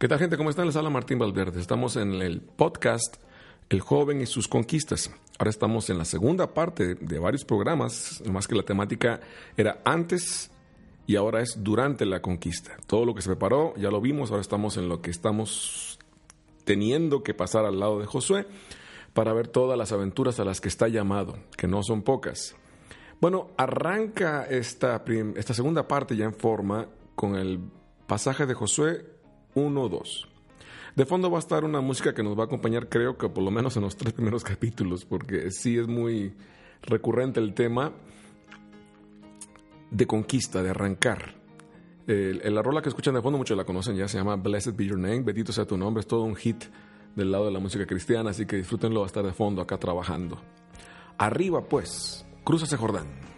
[0.00, 0.38] ¿Qué tal gente?
[0.38, 0.64] ¿Cómo están?
[0.64, 1.60] Les habla Martín Valverde.
[1.60, 3.16] Estamos en el podcast
[3.68, 5.14] El joven y sus conquistas.
[5.38, 9.20] Ahora estamos en la segunda parte de varios programas, más que la temática
[9.58, 10.50] era antes
[11.06, 12.78] y ahora es durante la conquista.
[12.86, 15.98] Todo lo que se preparó ya lo vimos, ahora estamos en lo que estamos
[16.64, 18.46] teniendo que pasar al lado de Josué
[19.12, 22.56] para ver todas las aventuras a las que está llamado, que no son pocas.
[23.20, 25.04] Bueno, arranca esta,
[25.36, 27.60] esta segunda parte ya en forma con el
[28.06, 29.19] pasaje de Josué
[29.54, 30.28] 1, 2.
[30.96, 33.44] De fondo va a estar una música que nos va a acompañar, creo que por
[33.44, 36.34] lo menos en los tres primeros capítulos, porque sí es muy
[36.82, 37.92] recurrente el tema
[39.90, 41.34] de conquista, de arrancar.
[42.06, 44.86] El, la rola que escuchan de fondo, muchos la conocen ya, se llama Blessed Be
[44.86, 46.64] Your Name, Bendito sea tu nombre, es todo un hit
[47.14, 49.78] del lado de la música cristiana, así que disfrútenlo, va a estar de fondo acá
[49.78, 50.40] trabajando.
[51.18, 52.24] Arriba pues,
[52.62, 53.29] ese Jordán.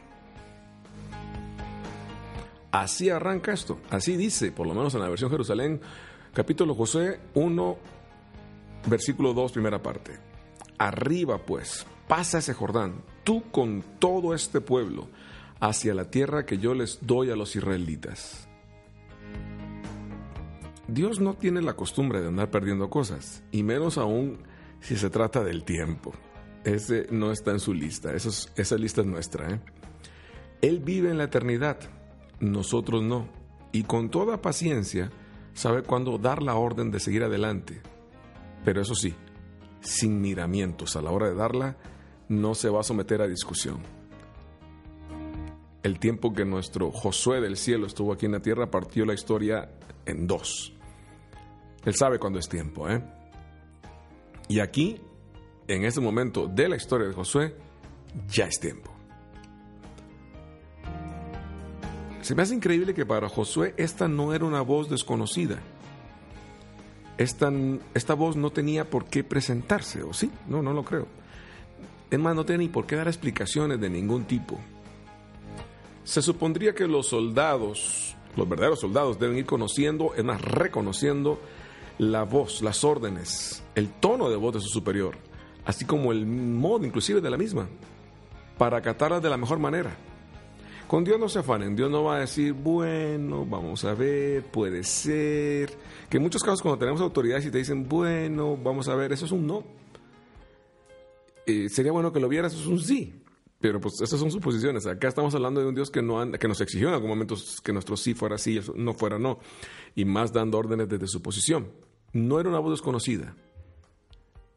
[2.72, 5.78] Así arranca esto, así dice, por lo menos en la versión Jerusalén,
[6.32, 7.76] capítulo José 1,
[8.86, 10.18] versículo 2, primera parte.
[10.78, 15.08] Arriba pues, pasa ese Jordán, tú con todo este pueblo,
[15.60, 18.48] hacia la tierra que yo les doy a los israelitas.
[20.88, 24.38] Dios no tiene la costumbre de andar perdiendo cosas, y menos aún
[24.80, 26.14] si se trata del tiempo.
[26.64, 29.50] Ese no está en su lista, esa lista es nuestra.
[29.50, 29.60] ¿eh?
[30.62, 31.78] Él vive en la eternidad
[32.42, 33.28] nosotros no.
[33.72, 35.10] Y con toda paciencia
[35.54, 37.80] sabe cuándo dar la orden de seguir adelante.
[38.64, 39.14] Pero eso sí,
[39.80, 41.76] sin miramientos a la hora de darla,
[42.28, 43.78] no se va a someter a discusión.
[45.82, 49.70] El tiempo que nuestro Josué del cielo estuvo aquí en la tierra partió la historia
[50.04, 50.72] en dos.
[51.84, 53.02] Él sabe cuándo es tiempo, ¿eh?
[54.48, 55.00] Y aquí,
[55.66, 57.56] en este momento de la historia de Josué,
[58.28, 58.92] ya es tiempo.
[62.22, 65.58] Se me hace increíble que para Josué esta no era una voz desconocida.
[67.18, 67.52] Esta,
[67.94, 70.30] esta voz no tenía por qué presentarse, ¿o sí?
[70.46, 71.08] No, no lo creo.
[72.10, 74.58] Es más, no tenía ni por qué dar explicaciones de ningún tipo.
[76.04, 81.40] Se supondría que los soldados, los verdaderos soldados, deben ir conociendo, es más, reconociendo
[81.98, 85.16] la voz, las órdenes, el tono de voz de su superior,
[85.64, 87.68] así como el modo inclusive de la misma,
[88.58, 89.96] para acatarla de la mejor manera.
[90.92, 94.84] Con Dios no se afanen, Dios no va a decir, bueno, vamos a ver, puede
[94.84, 95.72] ser.
[96.10, 99.24] Que en muchos casos cuando tenemos autoridades y te dicen, bueno, vamos a ver, eso
[99.24, 99.64] es un no.
[101.46, 103.22] Eh, sería bueno que lo vieras, eso es un sí.
[103.58, 104.84] Pero pues esas son suposiciones.
[104.84, 107.72] Acá estamos hablando de un Dios que, no que nos exigió en algún momento que
[107.72, 109.38] nuestro sí fuera sí, no fuera no.
[109.94, 111.72] Y más dando órdenes desde su posición.
[112.12, 113.34] No era una voz desconocida.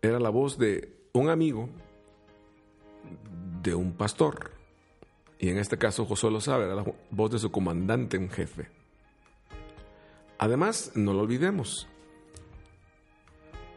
[0.02, 1.70] Era la voz de un amigo,
[3.64, 4.55] de un pastor,
[5.40, 8.70] y en este caso Josué lo sabe, era la voz de su comandante en jefe.
[10.38, 11.88] Además, no lo olvidemos,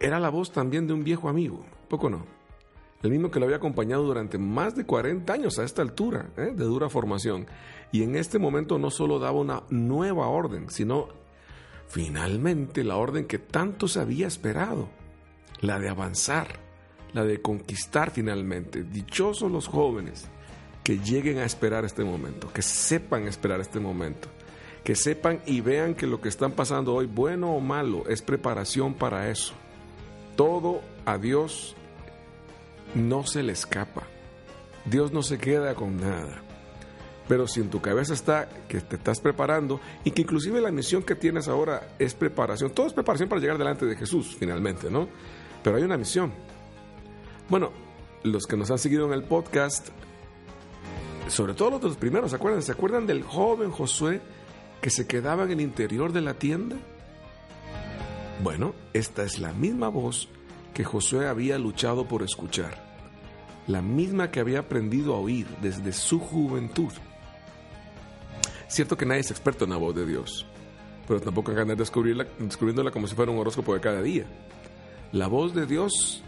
[0.01, 2.25] era la voz también de un viejo amigo, poco no,
[3.03, 6.53] el mismo que lo había acompañado durante más de 40 años a esta altura, ¿eh?
[6.55, 7.47] de dura formación.
[7.93, 11.09] Y en este momento no solo daba una nueva orden, sino
[11.87, 14.89] finalmente la orden que tanto se había esperado,
[15.61, 16.59] la de avanzar,
[17.13, 18.83] la de conquistar finalmente.
[18.83, 20.29] Dichosos los jóvenes
[20.89, 24.27] que lleguen a esperar este momento, que sepan esperar este momento,
[24.83, 28.95] que sepan y vean que lo que están pasando hoy, bueno o malo, es preparación
[28.95, 29.53] para eso.
[30.35, 31.77] Todo a Dios
[32.95, 34.05] no se le escapa.
[34.87, 36.41] Dios no se queda con nada.
[37.29, 41.03] Pero si en tu cabeza está que te estás preparando y que inclusive la misión
[41.03, 45.07] que tienes ahora es preparación, todo es preparación para llegar delante de Jesús finalmente, ¿no?
[45.63, 46.33] Pero hay una misión.
[47.51, 47.73] Bueno,
[48.23, 49.91] los que nos han seguido en el podcast
[51.29, 52.63] sobre todo los primeros, ¿se acuerdan?
[52.63, 54.21] ¿Se acuerdan del joven Josué
[54.81, 56.77] que se quedaba en el interior de la tienda?
[58.43, 60.29] Bueno, esta es la misma voz
[60.73, 62.85] que Josué había luchado por escuchar,
[63.67, 66.93] la misma que había aprendido a oír desde su juventud.
[68.69, 70.47] Cierto que nadie es experto en la voz de Dios,
[71.09, 74.27] pero tampoco hay que descubrirla, descubriéndola como si fuera un horóscopo de cada día.
[75.11, 76.23] La voz de Dios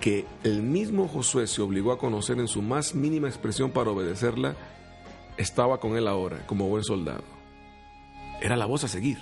[0.00, 4.56] que el mismo Josué se obligó a conocer en su más mínima expresión para obedecerla,
[5.36, 7.24] estaba con él ahora, como buen soldado.
[8.40, 9.18] Era la voz a seguir,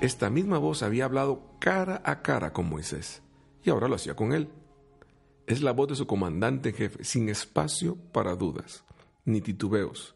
[0.00, 3.20] esta misma voz había hablado cara a cara con Moisés
[3.64, 4.48] y ahora lo hacía con él.
[5.46, 8.84] Es la voz de su comandante en jefe, sin espacio para dudas
[9.24, 10.14] ni titubeos.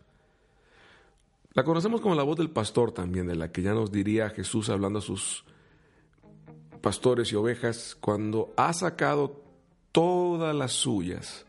[1.52, 4.70] La conocemos como la voz del pastor también, de la que ya nos diría Jesús
[4.70, 5.44] hablando a sus
[6.80, 9.41] pastores y ovejas, cuando ha sacado
[9.92, 11.46] todas las suyas,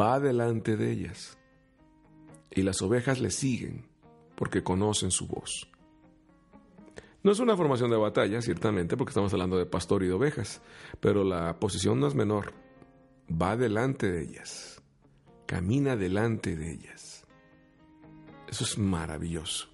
[0.00, 1.38] va delante de ellas.
[2.50, 3.86] Y las ovejas le siguen
[4.36, 5.68] porque conocen su voz.
[7.22, 10.60] No es una formación de batalla, ciertamente, porque estamos hablando de pastor y de ovejas,
[11.00, 12.52] pero la posición no es menor.
[13.30, 14.82] Va delante de ellas,
[15.46, 17.24] camina delante de ellas.
[18.46, 19.68] Eso es maravilloso.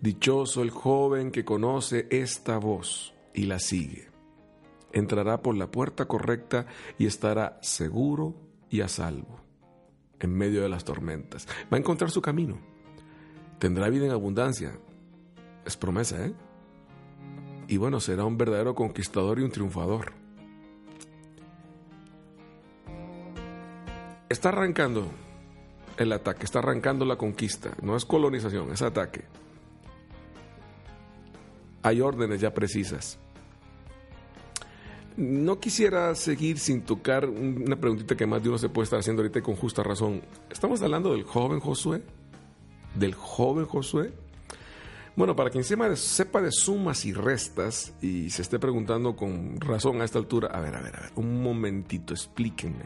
[0.00, 4.08] Dichoso el joven que conoce esta voz y la sigue.
[4.92, 6.66] Entrará por la puerta correcta
[6.98, 8.34] y estará seguro
[8.70, 9.40] y a salvo
[10.20, 11.46] en medio de las tormentas.
[11.72, 12.58] Va a encontrar su camino.
[13.58, 14.72] Tendrá vida en abundancia.
[15.64, 16.32] Es promesa, ¿eh?
[17.68, 20.12] Y bueno, será un verdadero conquistador y un triunfador.
[24.28, 25.10] Está arrancando
[25.96, 27.70] el ataque, está arrancando la conquista.
[27.82, 29.24] No es colonización, es ataque.
[31.82, 33.18] Hay órdenes ya precisas.
[35.18, 39.20] No quisiera seguir sin tocar una preguntita que más de uno se puede estar haciendo
[39.20, 40.22] ahorita con justa razón.
[40.48, 42.04] ¿Estamos hablando del joven Josué?
[42.94, 44.12] ¿Del joven Josué?
[45.16, 50.04] Bueno, para quien sepa de sumas y restas y se esté preguntando con razón a
[50.04, 52.84] esta altura, a ver, a ver, a ver, un momentito, explíquenme.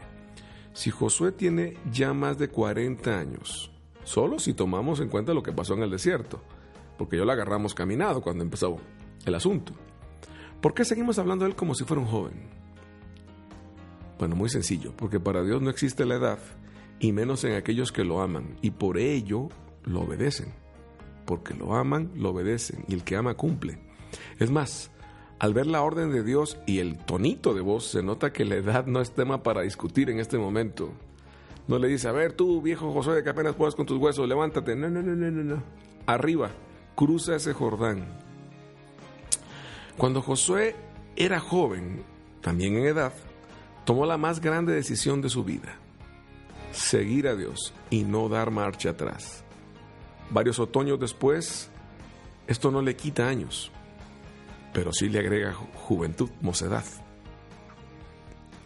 [0.73, 3.69] Si Josué tiene ya más de 40 años,
[4.05, 6.41] solo si tomamos en cuenta lo que pasó en el desierto,
[6.97, 8.79] porque yo lo agarramos caminado cuando empezó
[9.23, 9.73] el asunto.
[10.63, 12.35] ¿Por qué seguimos hablando de él como si fuera un joven?
[14.17, 16.39] Bueno, muy sencillo, porque para Dios no existe la edad,
[17.01, 19.49] y menos en aquellos que lo aman, y por ello
[19.83, 20.53] lo obedecen.
[21.25, 23.77] Porque lo aman, lo obedecen, y el que ama cumple.
[24.39, 24.89] Es más,
[25.37, 28.55] al ver la orden de Dios y el tonito de voz, se nota que la
[28.55, 30.93] edad no es tema para discutir en este momento.
[31.67, 34.77] No le dice, a ver tú, viejo Josué, que apenas puedas con tus huesos, levántate.
[34.77, 35.61] No, no, no, no, no.
[36.05, 36.51] Arriba,
[36.95, 38.22] cruza ese Jordán.
[39.97, 40.75] Cuando Josué
[41.15, 42.03] era joven,
[42.41, 43.13] también en edad,
[43.85, 45.75] tomó la más grande decisión de su vida,
[46.71, 49.43] seguir a Dios y no dar marcha atrás.
[50.29, 51.69] Varios otoños después,
[52.47, 53.71] esto no le quita años,
[54.73, 56.85] pero sí le agrega juventud, mocedad.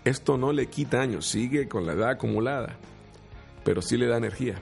[0.06, 2.78] Esto no le quita años, sigue con la edad acumulada,
[3.66, 4.56] pero sí le da energía.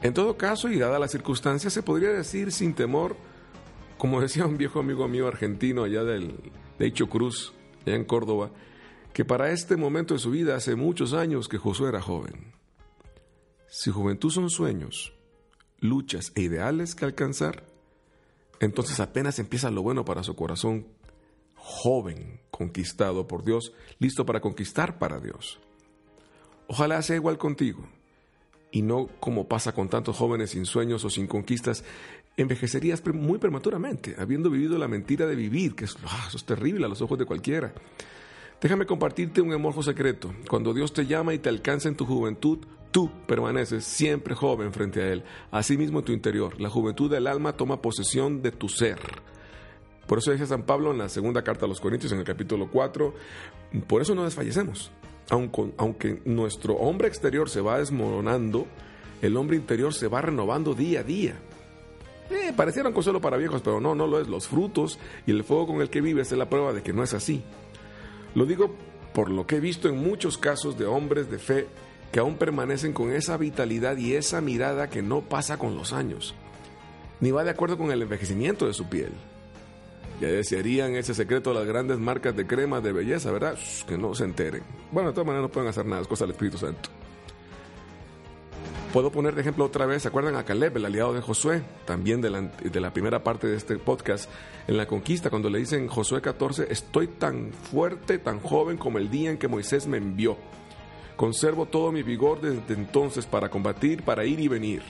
[0.00, 3.16] En todo caso, y dada la circunstancia, se podría decir sin temor,
[3.98, 6.34] como decía un viejo amigo mío argentino allá del,
[6.78, 7.54] de Hecho Cruz,
[7.84, 8.50] allá en Córdoba,
[9.12, 12.52] que para este momento de su vida hace muchos años que Josué era joven.
[13.68, 15.14] Si juventud son sueños,
[15.80, 17.64] luchas e ideales que alcanzar,
[18.60, 20.86] entonces apenas empieza lo bueno para su corazón
[21.54, 25.58] joven, conquistado por Dios, listo para conquistar para Dios.
[26.68, 27.88] Ojalá sea igual contigo
[28.70, 31.84] y no como pasa con tantos jóvenes sin sueños o sin conquistas,
[32.36, 36.84] envejecerías muy prematuramente, habiendo vivido la mentira de vivir, que es, ah, eso es terrible
[36.84, 37.72] a los ojos de cualquiera.
[38.60, 40.34] Déjame compartirte un hermoso secreto.
[40.48, 42.58] Cuando Dios te llama y te alcanza en tu juventud,
[42.90, 45.24] tú permaneces siempre joven frente a Él.
[45.50, 48.98] Asimismo en tu interior, la juventud del alma toma posesión de tu ser.
[50.06, 52.70] Por eso dice San Pablo en la segunda carta a los Corintios, en el capítulo
[52.70, 53.14] 4,
[53.86, 54.92] por eso no desfallecemos
[55.30, 58.66] aunque nuestro hombre exterior se va desmoronando,
[59.22, 61.36] el hombre interior se va renovando día a día.
[62.30, 64.28] Eh, parecieron consuelo para viejos, pero no, no lo es.
[64.28, 67.02] Los frutos y el fuego con el que vives es la prueba de que no
[67.02, 67.42] es así.
[68.34, 68.74] Lo digo
[69.14, 71.66] por lo que he visto en muchos casos de hombres de fe
[72.12, 76.34] que aún permanecen con esa vitalidad y esa mirada que no pasa con los años,
[77.20, 79.12] ni va de acuerdo con el envejecimiento de su piel.
[80.20, 83.58] Ya desearían ese secreto las grandes marcas de crema de belleza, ¿verdad?
[83.86, 84.62] que no se enteren.
[84.90, 86.88] Bueno, de todas maneras no pueden hacer nada, es cosa del Espíritu Santo.
[88.96, 91.60] Puedo poner de ejemplo otra vez, ¿se acuerdan a Caleb, el aliado de Josué?
[91.84, 94.30] También de la, primera parte de este podcast,
[94.66, 99.10] en la conquista, cuando le dicen Josué 14, estoy tan fuerte, tan joven como el
[99.10, 100.38] día en que Moisés me envió.
[101.14, 104.82] Conservo todo mi vigor desde entonces para combatir, para ir y venir.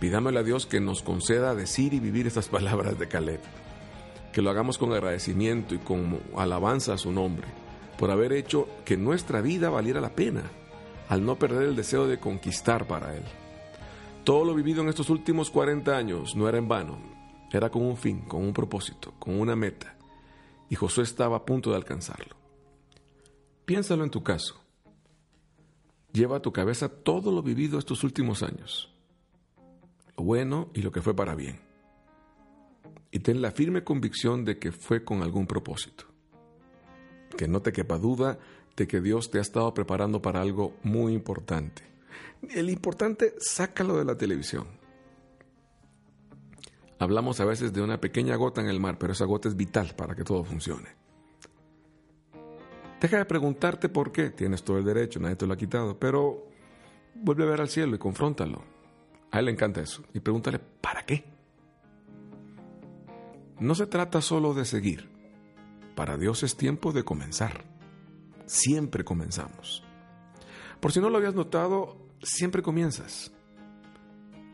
[0.00, 3.40] Pidámosle a Dios que nos conceda decir y vivir estas palabras de Caleb.
[4.32, 7.46] Que lo hagamos con agradecimiento y con alabanza a su nombre,
[7.96, 10.42] por haber hecho que nuestra vida valiera la pena,
[11.08, 13.22] al no perder el deseo de conquistar para Él.
[14.24, 16.98] Todo lo vivido en estos últimos 40 años no era en vano,
[17.52, 19.96] era con un fin, con un propósito, con una meta,
[20.68, 22.36] y Josué estaba a punto de alcanzarlo.
[23.64, 24.60] Piénsalo en tu caso.
[26.12, 28.96] Lleva a tu cabeza todo lo vivido estos últimos años
[30.16, 31.60] lo bueno y lo que fue para bien.
[33.10, 36.04] Y ten la firme convicción de que fue con algún propósito.
[37.36, 38.38] Que no te quepa duda
[38.76, 41.82] de que Dios te ha estado preparando para algo muy importante.
[42.50, 44.66] El importante, sácalo de la televisión.
[46.98, 49.94] Hablamos a veces de una pequeña gota en el mar, pero esa gota es vital
[49.96, 50.88] para que todo funcione.
[53.00, 56.48] Deja de preguntarte por qué, tienes todo el derecho, nadie te lo ha quitado, pero
[57.14, 58.62] vuelve a ver al cielo y confróntalo.
[59.30, 60.02] A él le encanta eso.
[60.14, 61.24] Y pregúntale, ¿para qué?
[63.58, 65.10] No se trata solo de seguir.
[65.94, 67.75] Para Dios es tiempo de comenzar.
[68.46, 69.82] Siempre comenzamos.
[70.80, 73.32] Por si no lo habías notado, siempre comienzas.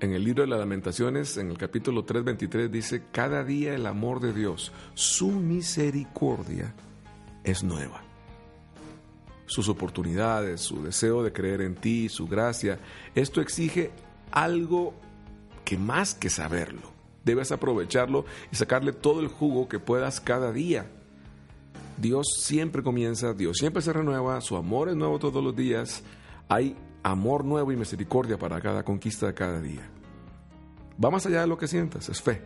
[0.00, 4.20] En el libro de las lamentaciones, en el capítulo 3.23, dice, cada día el amor
[4.20, 6.74] de Dios, su misericordia
[7.44, 8.02] es nueva.
[9.46, 12.80] Sus oportunidades, su deseo de creer en ti, su gracia,
[13.14, 13.92] esto exige
[14.32, 14.94] algo
[15.64, 16.90] que más que saberlo.
[17.24, 20.90] Debes aprovecharlo y sacarle todo el jugo que puedas cada día.
[22.02, 26.02] Dios siempre comienza, Dios siempre se renueva, su amor es nuevo todos los días.
[26.48, 29.88] Hay amor nuevo y misericordia para cada conquista de cada día.
[31.02, 32.42] Va más allá de lo que sientas, es fe.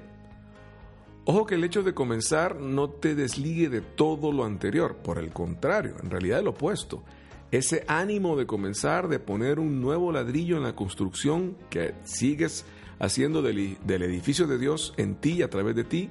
[1.25, 5.32] Ojo que el hecho de comenzar no te desligue de todo lo anterior, por el
[5.32, 7.02] contrario, en realidad es lo opuesto.
[7.50, 12.66] Ese ánimo de comenzar, de poner un nuevo ladrillo en la construcción que sigues
[12.98, 16.10] haciendo del, edificio de Dios en ti y a través de ti,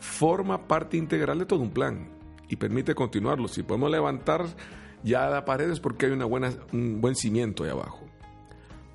[0.00, 2.15] forma parte integral de todo un plan
[2.48, 3.48] y permite continuarlo.
[3.48, 4.46] Si podemos levantar
[5.02, 8.06] ya la pared es porque hay una buena, un buen cimiento ahí abajo.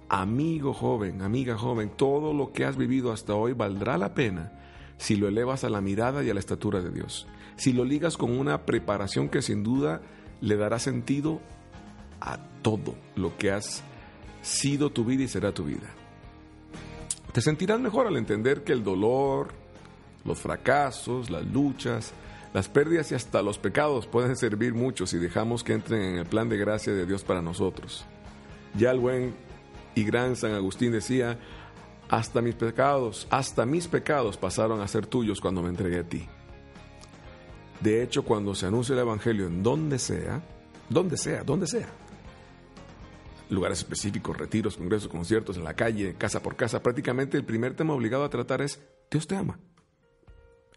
[0.09, 4.51] Amigo joven, amiga joven, todo lo que has vivido hasta hoy valdrá la pena
[4.97, 7.27] si lo elevas a la mirada y a la estatura de Dios.
[7.55, 10.01] Si lo ligas con una preparación que sin duda
[10.41, 11.39] le dará sentido
[12.19, 13.83] a todo lo que has
[14.41, 15.87] sido tu vida y será tu vida.
[17.31, 19.53] Te sentirás mejor al entender que el dolor,
[20.25, 22.13] los fracasos, las luchas,
[22.53, 26.25] las pérdidas y hasta los pecados pueden servir mucho si dejamos que entren en el
[26.25, 28.05] plan de gracia de Dios para nosotros.
[28.75, 29.33] Ya el buen
[29.95, 31.39] y gran San Agustín decía,
[32.09, 36.27] hasta mis pecados, hasta mis pecados pasaron a ser tuyos cuando me entregué a ti.
[37.79, 40.43] De hecho, cuando se anuncia el Evangelio en donde sea,
[40.89, 41.87] donde sea, donde sea,
[43.49, 47.93] lugares específicos, retiros, congresos, conciertos, en la calle, casa por casa, prácticamente el primer tema
[47.93, 49.57] obligado a tratar es, Dios te ama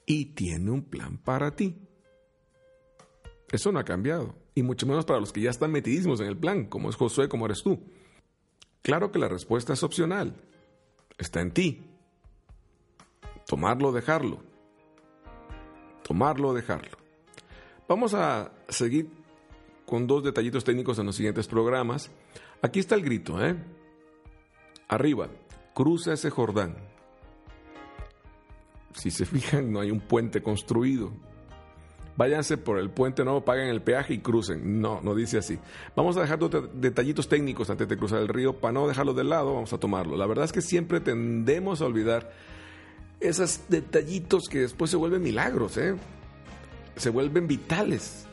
[0.06, 1.76] y tiene un plan para ti.
[3.50, 6.36] Eso no ha cambiado, y mucho menos para los que ya están metidísimos en el
[6.36, 7.84] plan, como es Josué, como eres tú.
[8.82, 10.34] Claro que la respuesta es opcional,
[11.18, 11.90] está en ti.
[13.46, 14.42] Tomarlo o dejarlo.
[16.02, 16.98] Tomarlo o dejarlo.
[17.88, 19.08] Vamos a seguir
[19.86, 22.10] con dos detallitos técnicos en los siguientes programas.
[22.62, 23.56] Aquí está el grito, ¿eh?
[24.88, 25.28] Arriba,
[25.74, 26.93] cruza ese Jordán
[28.94, 31.12] si se fijan, no hay un puente construido.
[32.16, 34.80] Váyanse por el puente nuevo, paguen el peaje y crucen.
[34.80, 35.58] No, no dice así.
[35.96, 38.54] Vamos a dejar dos detallitos técnicos antes de cruzar el río.
[38.54, 40.16] Para no dejarlo de lado, vamos a tomarlo.
[40.16, 42.30] La verdad es que siempre tendemos a olvidar
[43.18, 45.96] esos detallitos que después se vuelven milagros, ¿eh?
[46.96, 48.26] se vuelven vitales.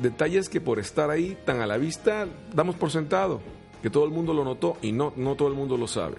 [0.00, 3.40] Detalles que por estar ahí tan a la vista damos por sentado,
[3.82, 6.16] que todo el mundo lo notó y no, no todo el mundo lo sabe.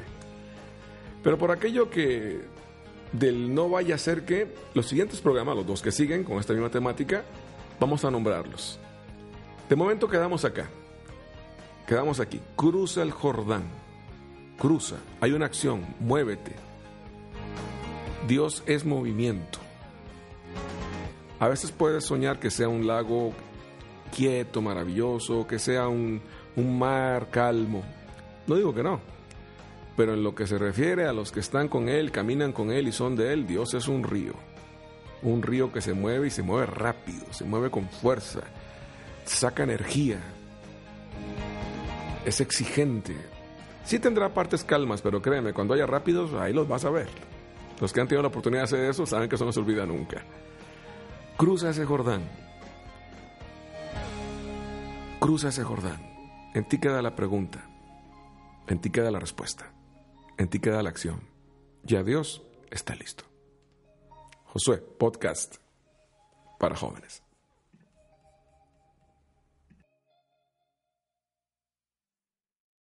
[1.24, 2.42] Pero por aquello que
[3.14, 6.54] del no vaya a ser que los siguientes programas, los dos que siguen con esta
[6.54, 7.24] misma temática,
[7.80, 8.80] vamos a nombrarlos.
[9.70, 10.70] De momento quedamos acá.
[11.88, 12.42] Quedamos aquí.
[12.56, 13.64] Cruza el Jordán.
[14.58, 14.98] Cruza.
[15.22, 15.86] Hay una acción.
[16.00, 16.54] Muévete.
[18.28, 19.60] Dios es movimiento.
[21.40, 23.34] A veces puedes soñar que sea un lago
[24.16, 26.22] quieto, maravilloso, que sea un,
[26.56, 27.84] un mar calmo.
[28.48, 29.02] No digo que no.
[29.96, 32.88] Pero en lo que se refiere a los que están con Él, caminan con Él
[32.88, 34.34] y son de Él, Dios es un río.
[35.22, 38.42] Un río que se mueve y se mueve rápido, se mueve con fuerza,
[39.26, 40.20] saca energía,
[42.26, 43.16] es exigente.
[43.86, 47.08] Sí tendrá partes calmas, pero créeme, cuando haya rápidos, ahí los vas a ver.
[47.80, 49.86] Los que han tenido la oportunidad de hacer eso saben que eso no se olvida
[49.86, 50.24] nunca.
[51.38, 52.24] Cruza ese Jordán.
[55.20, 56.02] Cruza ese Jordán.
[56.54, 57.60] En ti queda la pregunta.
[58.68, 59.70] En ti queda la respuesta.
[60.38, 61.22] En ti queda la acción.
[61.84, 63.24] Ya Dios está listo.
[64.46, 65.56] Josué, podcast
[66.60, 67.23] para jóvenes.